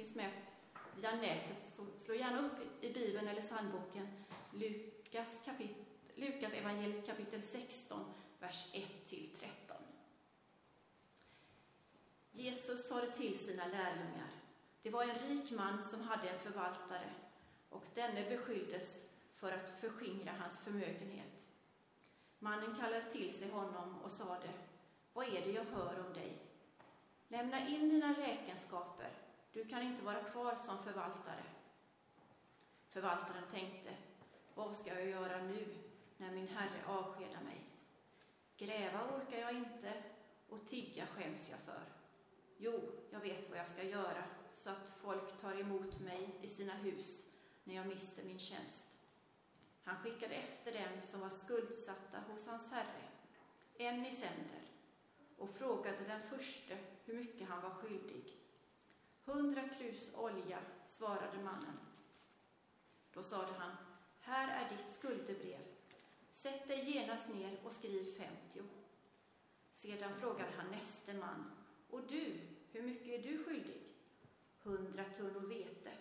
[0.00, 0.30] finns med
[0.96, 4.08] via nätet, så slå gärna upp i Bibeln eller psalmboken
[4.52, 5.76] Lukas, kapit
[6.14, 8.04] Lukas evangeliet kapitel 16,
[8.38, 8.86] vers 1-13.
[12.32, 14.30] Jesus sade till sina lärjungar.
[14.82, 17.10] Det var en rik man som hade en förvaltare
[17.68, 19.04] och denne beskylldes
[19.34, 21.48] för att förskingra hans förmögenhet.
[22.38, 24.50] Mannen kallade till sig honom och sade,
[25.12, 26.38] vad är det jag hör om dig?
[27.28, 29.10] Lämna in dina räkenskaper,
[29.52, 31.44] du kan inte vara kvar som förvaltare.
[32.88, 33.96] Förvaltaren tänkte,
[34.54, 35.66] vad ska jag göra nu
[36.16, 37.66] när min herre avskedar mig?
[38.56, 39.92] Gräva orkar jag inte
[40.48, 41.82] och tigga skäms jag för.
[42.56, 42.80] Jo,
[43.10, 47.22] jag vet vad jag ska göra så att folk tar emot mig i sina hus
[47.64, 48.84] när jag mister min tjänst.
[49.84, 53.08] Han skickade efter dem som var skuldsatta hos hans herre,
[53.78, 54.62] en i sänder,
[55.38, 58.39] och frågade den förste hur mycket han var skyldig.
[59.32, 61.78] Hundra krus olja, svarade mannen.
[63.12, 63.76] Då sade han,
[64.20, 65.60] här är ditt skuldebrev.
[66.32, 68.62] Sätt dig genast ner och skriv femtio.
[69.72, 71.50] Sedan frågade han näste man,
[71.90, 72.40] och du,
[72.72, 73.82] hur mycket är du skyldig?
[74.62, 75.92] Hundra tunnor vete.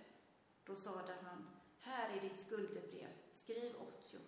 [0.66, 4.19] Då sade han, här är ditt skuldebrev, skriv åttio.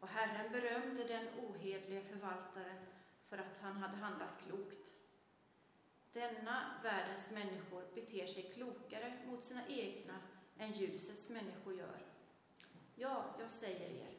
[0.00, 2.86] Och Herren berömde den ohedlige förvaltaren
[3.28, 4.97] för att han hade handlat klokt.
[6.12, 10.20] Denna världens människor beter sig klokare mot sina egna
[10.58, 12.00] än ljusets människor gör.
[12.94, 14.14] Ja, jag säger er,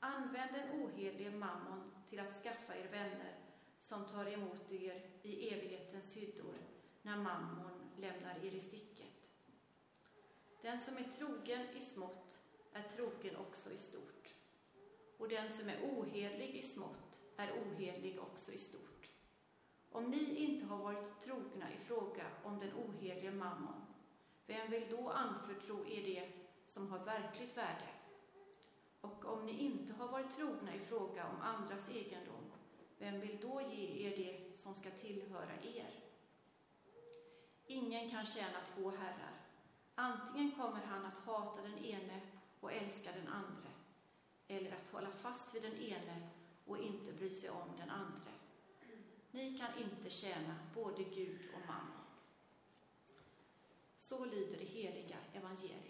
[0.00, 3.34] använd den ohederlige mammon till att skaffa er vänner
[3.80, 6.54] som tar emot er i evighetens hyddor
[7.02, 9.32] när mammon lämnar er i sticket.
[10.62, 12.40] Den som är trogen i smått
[12.72, 14.34] är trogen också i stort.
[15.18, 18.87] Och den som är ohederlig i smått är ohederlig också i stort.
[19.98, 23.86] Om ni inte har varit trogna i fråga om den ohelige mammon,
[24.46, 26.28] vem vill då anförtro er det
[26.66, 27.88] som har verkligt värde?
[29.00, 32.52] Och om ni inte har varit trogna i fråga om andras egendom,
[32.98, 36.04] vem vill då ge er det som ska tillhöra er?
[37.66, 39.34] Ingen kan tjäna två herrar.
[39.94, 42.20] Antingen kommer han att hata den ene
[42.60, 43.70] och älska den andre,
[44.48, 46.28] eller att hålla fast vid den ene
[46.66, 48.37] och inte bry sig om den andre.
[49.30, 52.04] Ni kan inte tjäna både Gud och mammon.
[53.98, 55.88] Så lyder det heliga evangeliet.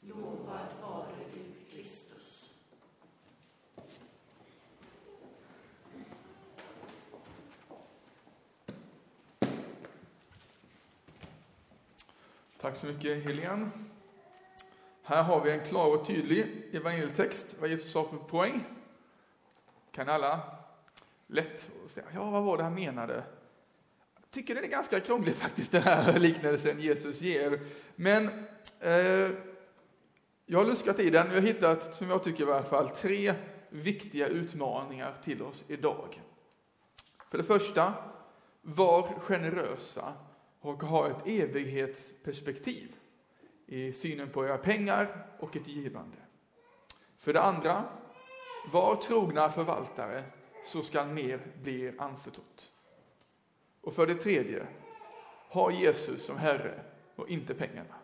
[0.00, 2.50] Lovad vare du, Kristus.
[12.60, 13.70] Tack så mycket Helene.
[15.02, 18.64] Här har vi en klar och tydlig evangelietext, vad Jesus sa för poäng.
[19.90, 20.63] Kan alla
[21.26, 23.14] lätt att säga, ja vad var det han menade?
[24.20, 27.60] Jag tycker den är ganska krånglig faktiskt, den här liknelsen Jesus ger.
[27.96, 28.28] Men
[28.80, 29.30] eh,
[30.46, 32.88] jag har luskat i den och jag har hittat, som jag tycker i alla fall,
[32.88, 33.34] tre
[33.68, 36.20] viktiga utmaningar till oss idag.
[37.30, 37.94] För det första,
[38.62, 40.12] var generösa
[40.60, 42.94] och ha ett evighetsperspektiv
[43.66, 46.16] i synen på era pengar och ett givande.
[47.18, 47.84] För det andra,
[48.72, 50.24] var trogna förvaltare
[50.64, 52.70] så skall mer bli er anförtrott.
[53.80, 54.66] Och för det tredje,
[55.48, 56.80] ha Jesus som Herre
[57.16, 57.94] och inte pengarna.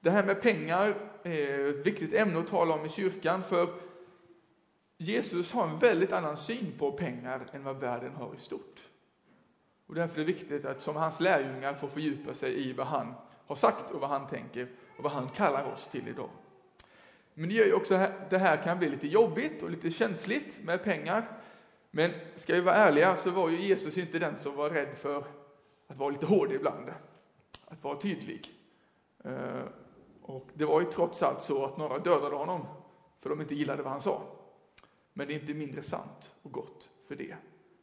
[0.00, 3.80] Det här med pengar är ett viktigt ämne att tala om i kyrkan för
[4.96, 8.80] Jesus har en väldigt annan syn på pengar än vad världen har i stort.
[9.86, 13.14] Och därför är det viktigt att som hans lärjungar få fördjupa sig i vad han
[13.46, 16.30] har sagt och vad han tänker och vad han kallar oss till idag.
[17.40, 20.60] Men det gör ju också att det här kan bli lite jobbigt och lite känsligt
[20.64, 21.28] med pengar.
[21.90, 25.24] Men ska vi vara ärliga så var ju Jesus inte den som var rädd för
[25.86, 26.88] att vara lite hård ibland,
[27.64, 28.52] att vara tydlig.
[29.24, 29.62] Eh,
[30.22, 32.66] och det var ju trots allt så att några dödade honom
[33.20, 34.22] för de inte gillade vad han sa.
[35.12, 37.36] Men det är inte mindre sant och gott för det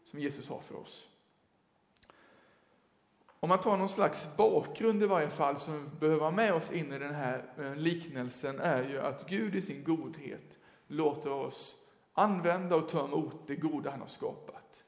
[0.03, 1.09] som Jesus har för oss.
[3.39, 6.94] Om man tar någon slags bakgrund i varje fall som behöver vara med oss in
[6.94, 10.57] i den här eh, liknelsen är ju att Gud i sin godhet
[10.88, 11.78] låter oss
[12.13, 14.84] använda och ta emot det goda han har skapat.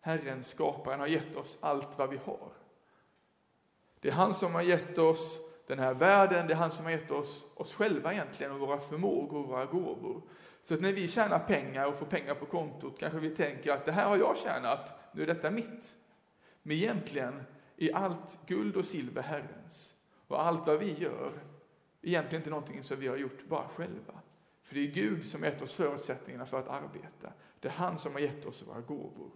[0.00, 2.52] Herren, skaparen, har gett oss allt vad vi har.
[4.00, 6.92] Det är han som har gett oss den här världen, det är han som har
[6.92, 10.22] gett oss oss själva egentligen och våra förmågor och våra gåvor.
[10.62, 13.84] Så att när vi tjänar pengar och får pengar på kontot kanske vi tänker att
[13.84, 15.94] det här har jag tjänat, nu är detta mitt.
[16.62, 17.42] Men egentligen
[17.76, 19.94] i allt guld och silver Herrens.
[20.26, 21.32] Och allt vad vi gör
[22.02, 24.20] egentligen inte någonting som vi har gjort bara själva.
[24.62, 27.32] För det är Gud som har gett oss förutsättningarna för att arbeta.
[27.60, 29.30] Det är han som har gett oss våra gåvor.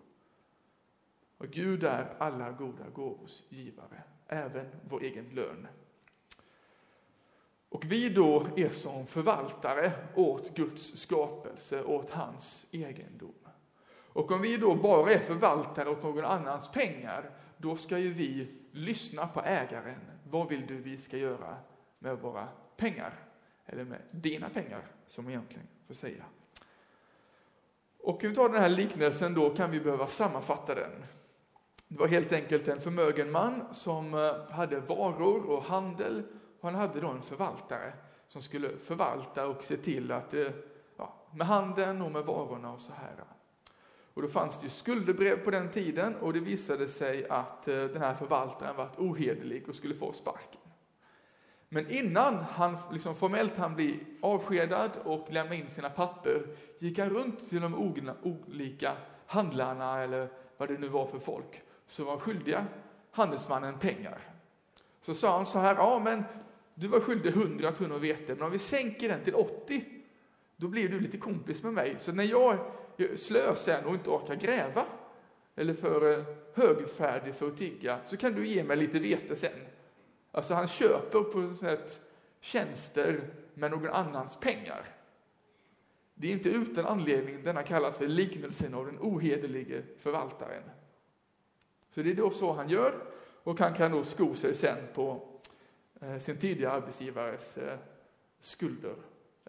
[1.38, 5.66] Och Gud är alla goda gåvors givare, även vår egen lön.
[7.68, 13.34] Och vi då är som förvaltare åt Guds skapelse, åt hans egendom.
[14.12, 18.48] Och om vi då bara är förvaltare åt någon annans pengar, då ska ju vi
[18.72, 20.00] lyssna på ägaren.
[20.30, 21.56] Vad vill du vi ska göra
[21.98, 23.12] med våra pengar?
[23.66, 26.24] Eller med dina pengar, som man egentligen får säga.
[28.02, 30.90] Och om vi tar den här liknelsen då kan vi behöva sammanfatta den.
[31.88, 36.22] Det var helt enkelt en förmögen man som eh, hade varor och handel
[36.60, 37.92] och han hade då en förvaltare
[38.26, 40.50] som skulle förvalta och se till att eh,
[40.96, 43.24] ja, med handeln och med varorna och så här.
[44.14, 47.74] Och då fanns det ju skuldebrev på den tiden och det visade sig att eh,
[47.74, 50.60] den här förvaltaren var ohederlig och skulle få sparken.
[51.68, 56.46] Men innan han liksom formellt han blir avskedad och lämnar in sina papper
[56.78, 57.74] gick han runt till de
[58.22, 58.96] olika
[59.26, 62.66] handlarna eller vad det nu var för folk som var skyldiga
[63.10, 64.18] handelsmannen pengar.
[65.00, 66.24] Så sa han så här, ja men
[66.74, 69.84] du var skyldig 100 tunnor vete, men om vi sänker den till 80,
[70.60, 71.96] då blir du lite kompis med mig.
[71.98, 72.58] Så när jag
[72.96, 74.86] är slö sen och inte orkar gräva,
[75.56, 76.24] eller för eh,
[76.54, 79.66] högfärdig för att tigga, så kan du ge mig lite vete sen.
[80.32, 82.00] Alltså han köper på sätt
[82.40, 83.20] tjänster
[83.54, 84.84] med någon annans pengar.
[86.14, 90.62] Det är inte utan anledning denna kallas för liknelsen av den ohederlige förvaltaren.
[91.88, 92.94] Så det är då så han gör
[93.42, 95.28] och han kan då sko sig sen på
[96.00, 97.78] eh, sin tidigare arbetsgivares eh,
[98.40, 98.94] skulder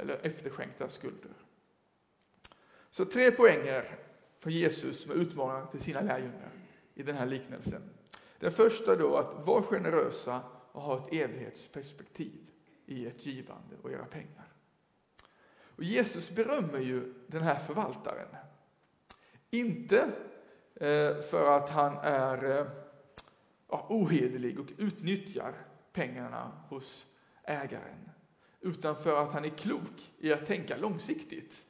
[0.01, 1.31] eller efterskänkta skulder.
[2.91, 3.99] Så tre poänger
[4.39, 6.51] för Jesus som utmanar till sina lärjungar
[6.93, 7.81] i den här liknelsen.
[8.39, 12.49] Den första då att vara generösa och ha ett evighetsperspektiv
[12.85, 14.45] i ert givande och era pengar.
[15.75, 18.27] Och Jesus berömmer ju den här förvaltaren.
[19.49, 19.99] Inte
[20.75, 22.67] eh, för att han är eh,
[23.69, 25.53] ohederlig och utnyttjar
[25.93, 27.07] pengarna hos
[27.43, 28.09] ägaren,
[28.61, 31.65] utan för att han är klok i att tänka långsiktigt.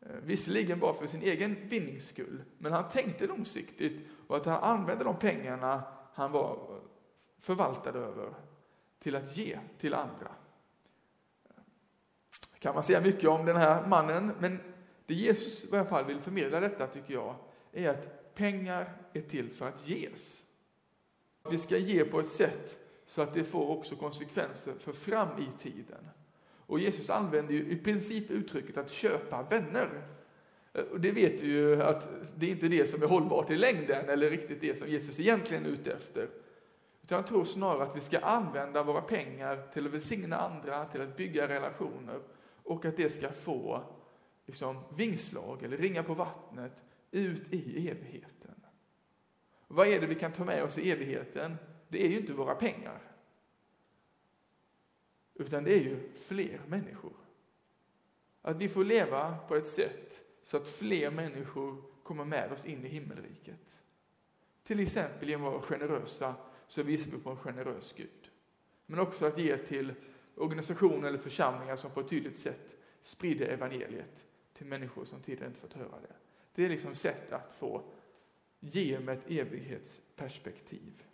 [0.00, 4.62] Eh, visserligen bara för sin egen vinnings skull, men han tänkte långsiktigt och att han
[4.62, 5.82] använde de pengarna
[6.14, 6.78] han var eh,
[7.40, 8.34] förvaltad över
[8.98, 10.30] till att ge till andra.
[11.44, 11.50] Eh,
[12.58, 14.58] kan man säga mycket om den här mannen, men
[15.06, 17.36] det Jesus i alla fall vill förmedla detta tycker jag
[17.72, 20.42] är att pengar är till för att ges.
[21.50, 25.58] Vi ska ge på ett sätt så att det får också konsekvenser för fram i
[25.58, 26.08] tiden.
[26.66, 29.88] Och Jesus använder ju i princip uttrycket att köpa vänner.
[30.90, 34.08] Och det vet vi ju att det är inte det som är hållbart i längden
[34.08, 36.28] eller riktigt det som Jesus egentligen är ute efter.
[37.02, 41.00] Utan jag tror snarare att vi ska använda våra pengar till att välsigna andra, till
[41.00, 42.18] att bygga relationer
[42.62, 43.82] och att det ska få
[44.46, 48.54] liksom, vingslag eller ringa på vattnet ut i evigheten.
[49.68, 51.56] Vad är det vi kan ta med oss i evigheten?
[51.88, 53.00] Det är ju inte våra pengar.
[55.34, 57.12] Utan det är ju fler människor.
[58.42, 62.84] Att vi får leva på ett sätt så att fler människor kommer med oss in
[62.84, 63.80] i himmelriket.
[64.64, 66.34] Till exempel genom att vara generösa
[66.66, 68.30] så visar vi på en generös Gud.
[68.86, 69.94] Men också att ge till
[70.34, 75.60] organisationer eller församlingar som på ett tydligt sätt sprider evangeliet till människor som tidigare inte
[75.60, 76.14] fått höra det.
[76.54, 77.82] Det är liksom sätt att få
[78.60, 81.04] ge med ett evighetsperspektiv.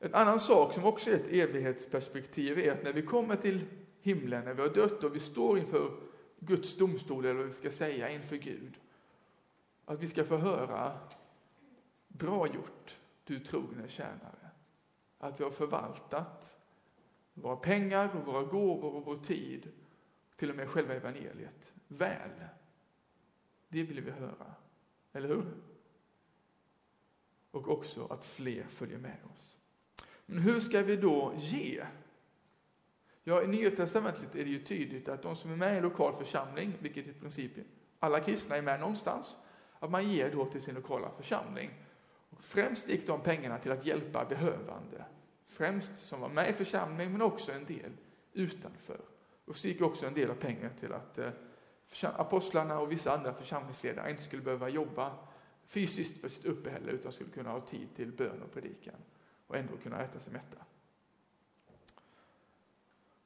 [0.00, 3.64] En annan sak som också är ett evighetsperspektiv är att när vi kommer till
[4.00, 6.00] himlen, när vi har dött och vi står inför
[6.38, 8.80] Guds domstol, eller vad vi ska säga, inför Gud,
[9.84, 10.98] att vi ska få höra
[12.18, 14.50] Bra gjort, du trogne tjänare.
[15.18, 16.58] Att vi har förvaltat
[17.34, 19.72] våra pengar, och våra gåvor och vår tid,
[20.36, 22.30] till och med själva evangeliet, väl.
[23.68, 24.54] Det vill vi höra,
[25.12, 25.54] eller hur?
[27.50, 29.57] Och också att fler följer med oss.
[30.30, 31.84] Men hur ska vi då ge?
[33.24, 35.82] Ja, i Nya Testamentet är det ju tydligt att de som är med i en
[35.82, 37.52] lokal församling, vilket i princip
[37.98, 39.36] alla kristna är med någonstans,
[39.78, 41.70] att man ger då till sin lokala församling.
[42.30, 45.04] Och främst gick de pengarna till att hjälpa behövande.
[45.48, 47.92] Främst som var med i församlingen, men också en del
[48.32, 49.00] utanför.
[49.44, 51.30] Och så gick också en del av pengarna till att eh,
[52.02, 55.12] apostlarna och vissa andra församlingsledare inte skulle behöva jobba
[55.66, 58.94] fysiskt för sitt uppehälle, utan skulle kunna ha tid till bön och predikan
[59.48, 60.64] och ändå kunna äta sig mätta.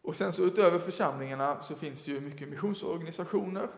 [0.03, 3.69] Och sen så utöver församlingarna så finns det ju mycket missionsorganisationer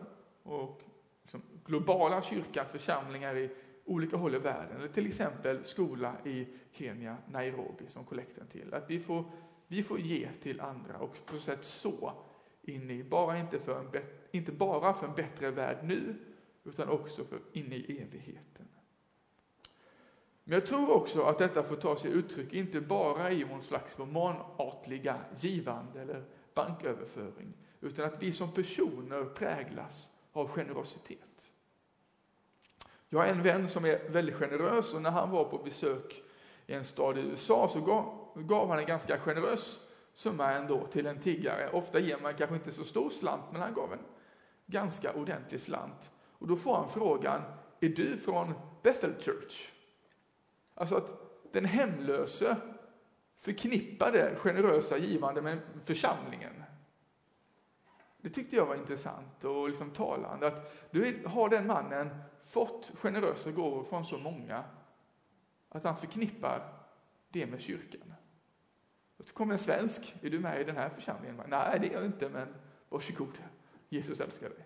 [0.43, 0.81] och
[1.21, 3.51] liksom globala kyrkan, församlingar i
[3.85, 4.77] olika håll i världen.
[4.77, 8.73] Eller till exempel skola i Kenya, Nairobi, som kollekten till.
[8.73, 9.25] Att vi får,
[9.67, 12.13] vi får ge till andra och på sätt så
[12.61, 16.15] in i, bara inte, för en inte bara för en bättre värld nu,
[16.63, 18.67] utan också för in i evigheten.
[20.47, 23.99] Men jag tror också att detta får ta sig uttryck inte bara i någon slags
[23.99, 26.23] romanartliga givande eller
[26.53, 31.51] banköverföring, utan att vi som personer präglas av generositet.
[33.09, 36.23] Jag har en vän som är väldigt generös och när han var på besök
[36.67, 39.79] i en stad i USA så gav, gav han en ganska generös
[40.13, 41.69] summa ändå till en tiggare.
[41.69, 43.99] Ofta ger man kanske inte så stor slant, men han gav en
[44.65, 46.11] ganska ordentlig slant.
[46.39, 47.41] Och då får han frågan,
[47.79, 49.74] är du från Bethel Church?
[50.75, 51.11] Alltså att
[51.51, 52.57] den hemlöse
[53.37, 56.63] förknippade generösa givande med församlingen.
[58.17, 60.47] Det tyckte jag var intressant och liksom talande.
[60.47, 62.09] Att du har den mannen
[62.45, 64.63] fått generösa gåvor från så många
[65.69, 66.73] att han förknippar
[67.29, 68.13] det med kyrkan.
[69.17, 71.41] Och så kommer en svensk, är du med i den här församlingen?
[71.47, 72.55] Nej, det är jag inte, men
[72.89, 73.37] varsågod,
[73.89, 74.65] Jesus älskar dig.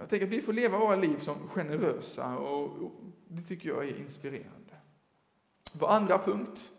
[0.00, 2.92] Jag tänker att vi får leva våra liv som generösa och
[3.36, 4.74] det tycker jag är inspirerande.
[5.72, 6.70] Vår andra punkt,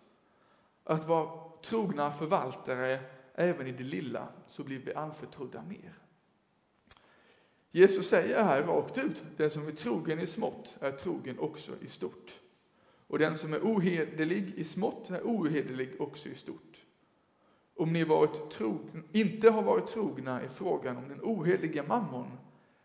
[0.84, 3.00] att vara trogna förvaltare
[3.34, 5.94] även i det lilla, så blir vi anförtrodda mer.
[7.72, 11.88] Jesus säger här rakt ut, den som är trogen i smått är trogen också i
[11.88, 12.40] stort.
[13.08, 16.86] Och den som är ohederlig i smått är ohederlig också i stort.
[17.76, 22.38] Om ni varit trogna, inte har varit trogna i frågan om den oheliga mammon,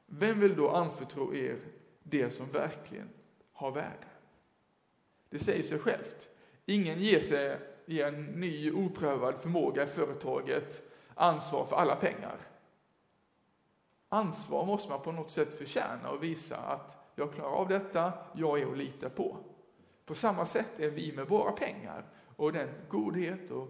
[0.06, 1.58] vem vill då anförtro er
[2.02, 3.08] det som verkligen
[3.52, 4.06] har värde?
[5.28, 6.28] Det säger sig självt.
[6.66, 10.82] Ingen ger sig i en ny oprövad förmåga i företaget
[11.14, 12.36] ansvar för alla pengar.
[14.08, 18.60] Ansvar måste man på något sätt förtjäna och visa att jag klarar av detta, jag
[18.60, 19.36] är att lita på.
[20.04, 22.04] På samma sätt är vi med våra pengar
[22.36, 23.68] och den godhet och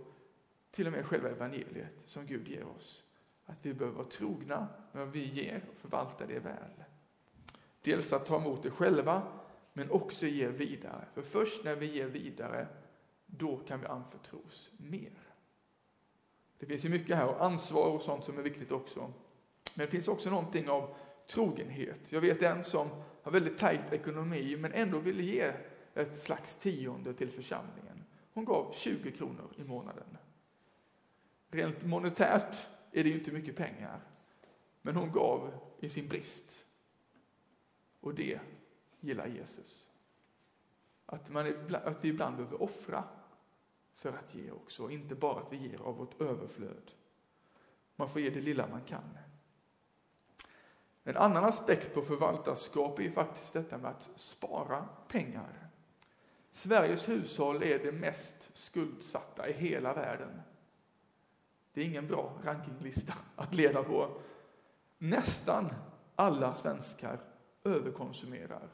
[0.71, 3.05] till och med själva evangeliet som Gud ger oss.
[3.45, 6.85] Att vi behöver vara trogna med vad vi ger och förvalta det väl.
[7.81, 9.23] Dels att ta emot det själva,
[9.73, 11.05] men också ge vidare.
[11.15, 12.67] För först när vi ger vidare,
[13.27, 15.13] då kan vi anförtros mer.
[16.59, 19.13] Det finns ju mycket här, och ansvar och sånt som är viktigt också.
[19.75, 20.95] Men det finns också någonting av
[21.27, 22.13] trogenhet.
[22.13, 22.89] Jag vet en som
[23.23, 25.53] har väldigt tajt ekonomi, men ändå ville ge
[25.95, 28.05] ett slags tionde till församlingen.
[28.33, 30.19] Hon gav 20 kronor i månaden.
[31.51, 32.57] Rent monetärt
[32.93, 34.01] är det ju inte mycket pengar,
[34.83, 36.65] men hon gav i sin brist.
[38.01, 38.41] Och det
[39.03, 39.87] gillar Jesus.
[41.07, 41.55] Att, man,
[41.85, 43.05] att vi ibland behöver offra
[43.95, 46.93] för att ge också, inte bara att vi ger av vårt överflöd.
[47.97, 49.19] Man får ge det lilla man kan.
[51.05, 55.69] En annan aspekt på förvaltarskap är faktiskt detta med att spara pengar.
[56.53, 60.43] Sveriges hushåll är det mest skuldsatta i hela världen.
[61.73, 64.21] Det är ingen bra rankinglista att leda på.
[64.99, 65.73] Nästan
[66.17, 67.21] alla svenskar
[67.65, 68.69] överkonsumerar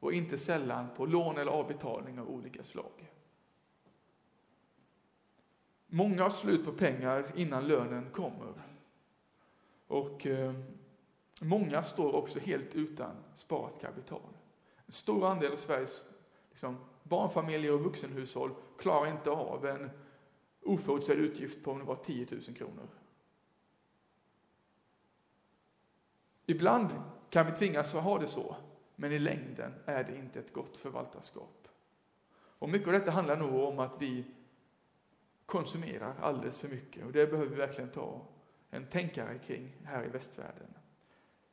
[0.00, 3.12] och inte sällan på lån eller avbetalning av olika slag.
[5.86, 8.52] Många har slut på pengar innan lönen kommer.
[9.86, 10.54] Och eh,
[11.40, 14.20] många står också helt utan sparat kapital.
[14.86, 16.04] En stor andel av Sveriges
[16.50, 19.90] liksom, barnfamiljer och vuxenhushåll klarar inte av en
[20.62, 22.88] oförutsedd utgift på om det var 10 000 kronor.
[26.46, 26.88] Ibland
[27.30, 28.56] kan vi tvingas att ha det så,
[28.96, 31.68] men i längden är det inte ett gott förvaltarskap.
[32.58, 34.24] Och mycket av detta handlar nog om att vi
[35.46, 38.26] konsumerar alldeles för mycket och det behöver vi verkligen ta
[38.70, 40.74] en tänkare kring här i västvärlden.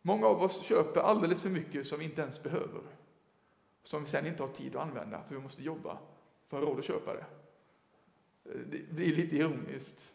[0.02, 2.82] Många av oss köper alldeles för mycket som vi inte ens behöver.
[3.84, 5.98] Som vi sen inte har tid att använda för vi måste jobba
[6.48, 7.26] för att ha råd att köpa det.
[8.44, 10.14] Det blir lite ironiskt.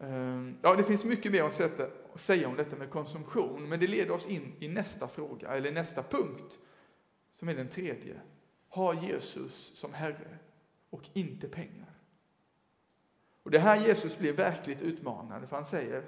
[0.00, 1.54] Ehm, ja, det finns mycket mer att
[2.20, 6.02] säga om detta med konsumtion, men det leder oss in i nästa fråga, eller nästa
[6.02, 6.58] punkt,
[7.32, 8.20] som är den tredje.
[8.68, 10.38] Ha Jesus som Herre
[10.90, 11.94] och inte pengar.
[13.42, 16.04] Och Det här Jesus blir verkligt utmanande, för han säger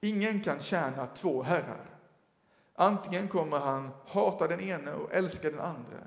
[0.00, 1.86] Ingen kan tjäna två herrar.
[2.74, 6.06] Antingen kommer han hata den ene och älska den andra,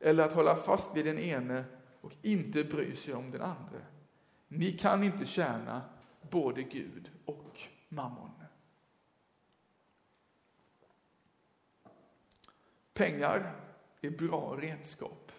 [0.00, 1.64] eller att hålla fast vid den ene
[2.00, 3.80] och inte bry sig om den andra.
[4.48, 5.82] Ni kan inte tjäna
[6.30, 8.41] både Gud och mammon.
[12.94, 13.54] Pengar
[14.00, 15.32] är bra redskap,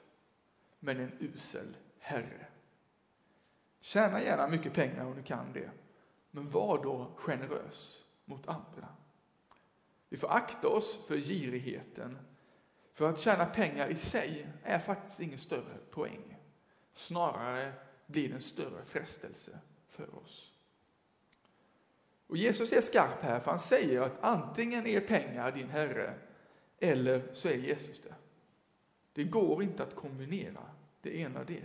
[0.80, 2.48] men en usel herre.
[3.80, 5.72] Tjäna gärna mycket pengar om du kan det,
[6.32, 8.88] men var då generös mot andra.
[10.10, 12.18] Vi får akta oss för girigheten,
[12.94, 16.38] för att tjäna pengar i sig är faktiskt ingen större poäng.
[16.94, 17.74] Snarare
[18.06, 20.54] blir det en större frestelse för oss.
[22.28, 26.14] Och Jesus är skarp här, för han säger att antingen är pengar din herre,
[26.84, 28.16] eller så är Jesus det.
[29.14, 30.62] Det går inte att kombinera
[31.02, 31.64] det ena det.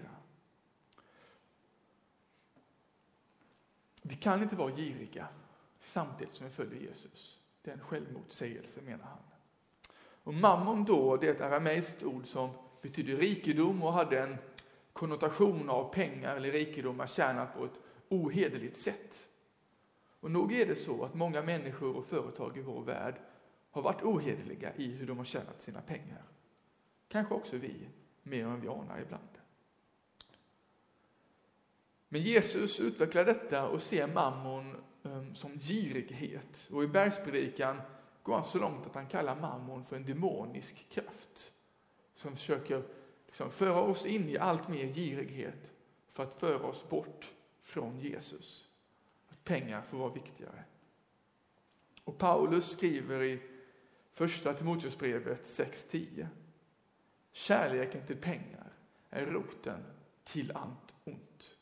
[4.03, 5.29] Vi kan inte vara giriga
[5.81, 7.39] samtidigt som vi följer Jesus.
[7.63, 9.19] Det är en självmotsägelse menar han.
[10.25, 12.51] Och mammon då, det är ett arameiskt ord som
[12.83, 14.37] betyder rikedom och hade en
[14.93, 19.29] konnotation av pengar eller rikedom att tjäna på ett ohederligt sätt.
[20.21, 23.15] Och nog är det så att många människor och företag i vår värld
[23.71, 26.23] har varit ohederliga i hur de har tjänat sina pengar.
[27.09, 27.89] Kanske också vi,
[28.23, 29.29] mer än vi anar ibland.
[32.09, 36.69] Men Jesus utvecklar detta och ser mammon ehm, som girighet.
[36.73, 37.81] Och i bergspredikan
[38.23, 41.53] går han så långt att han kallar mammon för en demonisk kraft
[42.15, 42.83] som försöker
[43.27, 45.73] liksom föra oss in i allt mer girighet
[46.09, 48.69] för att föra oss bort från Jesus.
[49.29, 50.65] Att pengar får vara viktigare.
[52.05, 53.43] Och Paulus skriver i
[54.19, 56.27] första Timoteusbrevet 6.10
[57.33, 58.73] Kärleken till pengar
[59.11, 59.81] är roten
[60.25, 61.57] till allt ont.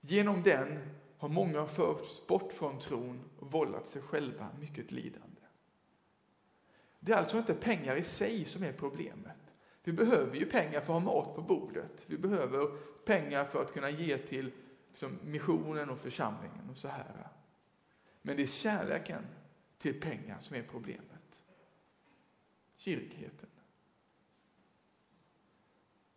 [0.00, 0.78] Genom den
[1.18, 5.40] har många förts bort från tron och vållat sig själva mycket lidande.
[7.00, 9.54] Det är alltså inte pengar i sig som är problemet.
[9.84, 12.04] Vi behöver ju pengar för att ha mat på bordet.
[12.06, 12.66] Vi behöver
[13.04, 14.52] pengar för att kunna ge till
[14.88, 17.28] liksom, missionen och församlingen och så här.
[18.22, 19.26] Men det är kärleken
[19.78, 21.21] till pengar som är problemet.
[22.84, 23.48] Girigheten.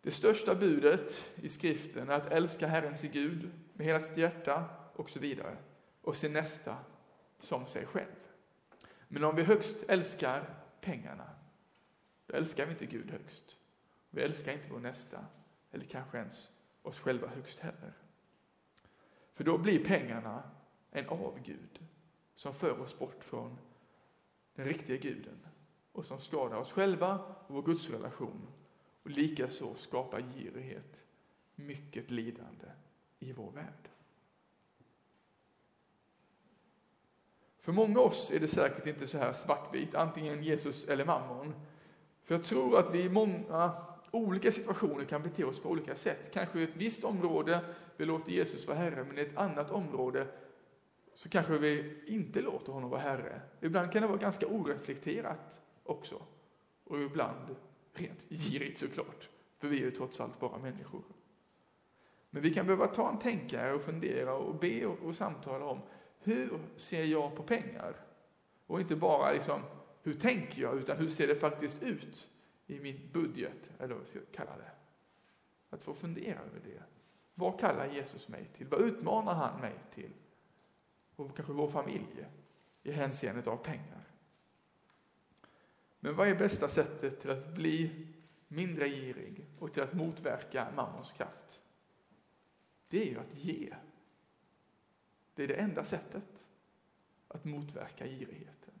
[0.00, 4.64] Det största budet i skriften är att älska Herren sin Gud med hela sitt hjärta
[4.94, 5.56] och så vidare.
[6.02, 6.76] Och sin nästa
[7.38, 8.14] som sig själv.
[9.08, 11.30] Men om vi högst älskar pengarna,
[12.26, 13.56] då älskar vi inte Gud högst.
[14.10, 15.26] Vi älskar inte vår nästa,
[15.72, 16.50] eller kanske ens
[16.82, 17.92] oss själva högst heller.
[19.32, 20.42] För då blir pengarna
[20.90, 21.80] en avgud
[22.34, 23.58] som för oss bort från
[24.54, 25.46] den riktiga guden
[25.96, 28.46] och som skadar oss själva och vår gudsrelation
[29.02, 31.02] och likaså skapar girighet,
[31.54, 32.66] mycket lidande
[33.18, 33.88] i vår värld.
[37.58, 41.54] För många av oss är det säkert inte så här svartvitt, antingen Jesus eller mammon.
[42.24, 43.72] För jag tror att vi i många
[44.10, 46.30] olika situationer kan bete oss på olika sätt.
[46.32, 47.60] Kanske i ett visst område
[47.96, 50.26] vi låter Jesus vara Herre, men i ett annat område
[51.14, 53.40] så kanske vi inte låter honom vara Herre.
[53.60, 56.22] Ibland kan det vara ganska oreflekterat också.
[56.84, 57.56] Och ibland
[57.92, 61.02] rent girigt såklart, för vi är ju trots allt bara människor.
[62.30, 65.80] Men vi kan behöva ta en tänkare och fundera och be och, och samtala om
[66.18, 67.96] hur ser jag på pengar?
[68.66, 69.60] Och inte bara liksom,
[70.02, 72.28] hur tänker jag, utan hur ser det faktiskt ut
[72.66, 74.70] i min budget, eller vad jag kalla det.
[75.70, 76.82] Att få fundera över det.
[77.34, 78.66] Vad kallar Jesus mig till?
[78.66, 80.10] Vad utmanar han mig till?
[81.16, 82.26] Och kanske vår familj
[82.82, 84.04] i hänseendet av pengar.
[86.06, 88.06] Men vad är bästa sättet till att bli
[88.48, 91.62] mindre girig och till att motverka mammons kraft?
[92.88, 93.74] Det är ju att ge.
[95.34, 96.48] Det är det enda sättet
[97.28, 98.74] att motverka girigheten.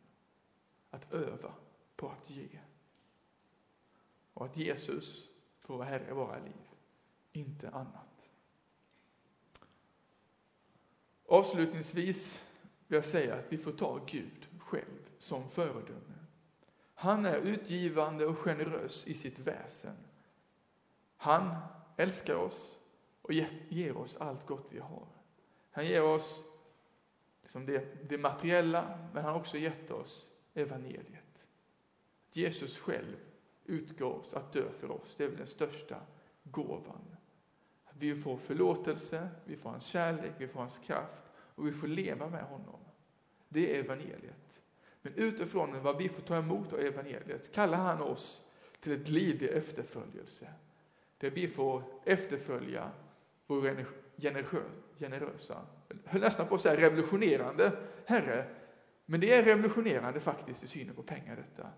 [0.90, 1.54] Att öva
[1.96, 2.48] på att ge.
[4.32, 5.28] Och att Jesus
[5.60, 6.68] får vara Herre i våra liv,
[7.32, 8.28] inte annat.
[11.26, 12.42] Avslutningsvis
[12.86, 16.15] vill jag säga att vi får ta Gud själv som föredöme.
[16.98, 19.96] Han är utgivande och generös i sitt väsen.
[21.16, 21.54] Han
[21.96, 22.78] älskar oss
[23.22, 23.32] och
[23.68, 25.06] ger oss allt gott vi har.
[25.70, 26.44] Han ger oss
[27.42, 31.48] liksom det, det materiella, men han har också gett oss evangeliet.
[32.30, 33.16] Jesus själv
[33.64, 35.14] utgavs att dö för oss.
[35.16, 36.00] Det är väl den största
[36.42, 37.16] gåvan.
[37.92, 42.28] Vi får förlåtelse, vi får hans kärlek, vi får hans kraft och vi får leva
[42.28, 42.80] med honom.
[43.48, 44.45] Det är evangeliet.
[45.06, 48.42] Men utifrån vad vi får ta emot av evangeliet kallar han oss
[48.80, 50.48] till ett liv i efterföljelse.
[51.18, 52.90] Där vi får efterfölja
[53.46, 53.86] vår
[54.98, 57.72] generösa, jag höll nästan på att säga revolutionerande
[58.06, 58.54] Herre.
[59.04, 61.70] Men det är revolutionerande faktiskt i synen på pengar detta.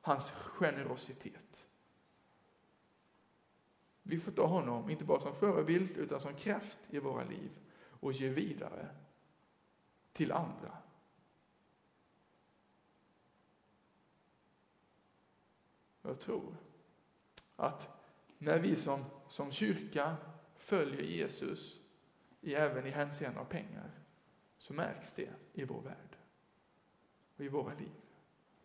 [0.00, 1.66] Hans generositet.
[4.02, 7.50] Vi får ta honom, inte bara som förebild, utan som kraft i våra liv
[8.00, 8.88] och ge vidare
[10.12, 10.81] till andra.
[16.02, 16.56] Jag tror
[17.56, 17.88] att
[18.38, 20.16] när vi som, som kyrka
[20.54, 21.80] följer Jesus,
[22.40, 23.90] i, även i hänseende av pengar,
[24.58, 26.16] så märks det i vår värld
[27.36, 27.92] och i våra liv.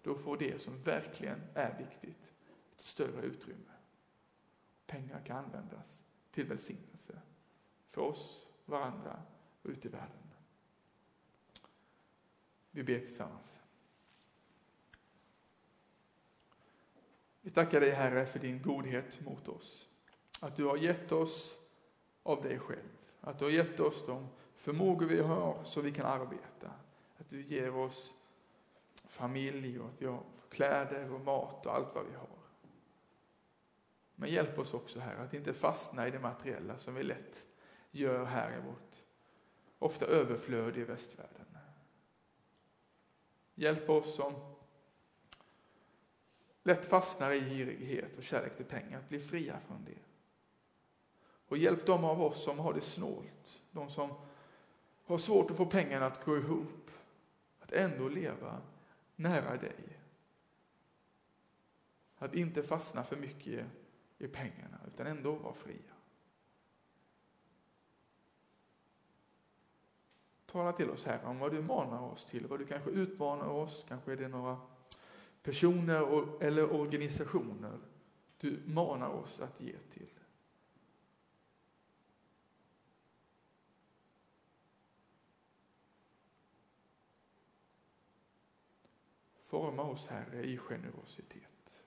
[0.01, 2.23] Då får det som verkligen är viktigt
[2.73, 3.71] ett större utrymme.
[4.85, 7.21] Pengar kan användas till välsignelse
[7.91, 9.21] för oss, varandra
[9.61, 10.33] och ute i världen.
[12.71, 13.59] Vi ber tillsammans.
[17.47, 19.87] Vi tackar dig Herre för din godhet mot oss.
[20.39, 21.55] Att du har gett oss
[22.23, 22.89] av dig själv.
[23.21, 26.71] Att du har gett oss de förmågor vi har så vi kan arbeta.
[27.17, 28.13] Att du ger oss
[29.05, 32.39] familj och att vi har kläder och mat och allt vad vi har.
[34.15, 37.45] Men hjälp oss också här att inte fastna i det materiella som vi lätt
[37.91, 39.03] gör här i vårt
[39.79, 41.57] ofta överflöd i västvärlden.
[43.55, 44.56] Hjälp oss som
[46.67, 49.99] lätt fastnar i girighet och kärlek till pengar att bli fria från det.
[51.47, 54.13] Och hjälp de av oss som har det snålt, de som
[55.05, 56.91] har svårt att få pengarna att gå ihop,
[57.59, 58.61] att ändå leva
[59.15, 59.99] nära dig.
[62.17, 63.65] Att inte fastna för mycket
[64.17, 65.93] i pengarna, utan ändå vara fria.
[70.45, 73.85] Tala till oss här om vad du manar oss till, vad du kanske utmanar oss,
[73.87, 74.57] kanske är det några
[75.47, 77.79] personer eller organisationer
[78.37, 80.19] du manar oss att ge till.
[89.41, 91.83] Forma oss, Herre, i generositet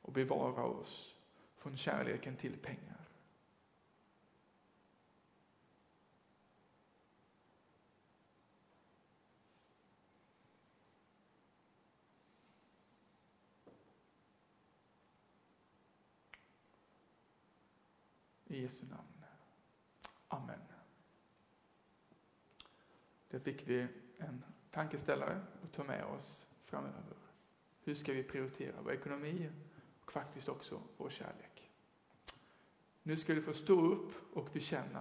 [0.00, 1.16] och bevara oss
[1.56, 3.00] från kärleken till pengar.
[18.52, 19.24] I Jesu namn.
[20.28, 20.60] Amen.
[23.30, 27.16] Där fick vi en tankeställare att ta med oss framöver.
[27.82, 29.50] Hur ska vi prioritera vår ekonomi
[30.04, 31.70] och faktiskt också vår kärlek?
[33.02, 34.98] Nu ska du få stå upp och bekänna